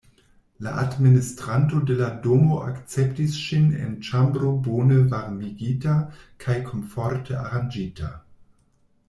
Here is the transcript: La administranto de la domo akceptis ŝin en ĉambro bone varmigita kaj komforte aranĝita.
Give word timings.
La 0.67 0.71
administranto 0.83 1.81
de 1.89 1.97
la 1.99 2.07
domo 2.23 2.57
akceptis 2.69 3.35
ŝin 3.41 3.67
en 3.89 3.93
ĉambro 4.09 4.55
bone 4.69 4.99
varmigita 5.13 5.99
kaj 6.47 6.59
komforte 6.73 7.39
aranĝita. 7.45 8.13